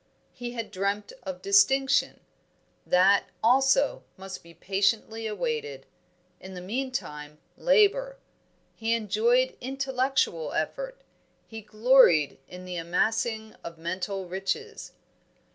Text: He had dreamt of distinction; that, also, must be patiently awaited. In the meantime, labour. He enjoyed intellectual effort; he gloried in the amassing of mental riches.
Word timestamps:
He 0.33 0.53
had 0.53 0.71
dreamt 0.71 1.13
of 1.21 1.43
distinction; 1.43 2.21
that, 2.87 3.25
also, 3.43 4.01
must 4.17 4.41
be 4.41 4.51
patiently 4.51 5.27
awaited. 5.27 5.85
In 6.39 6.55
the 6.55 6.59
meantime, 6.59 7.37
labour. 7.55 8.17
He 8.73 8.95
enjoyed 8.95 9.55
intellectual 9.61 10.53
effort; 10.53 11.01
he 11.47 11.61
gloried 11.61 12.39
in 12.47 12.65
the 12.65 12.77
amassing 12.77 13.53
of 13.63 13.77
mental 13.77 14.27
riches. 14.27 14.93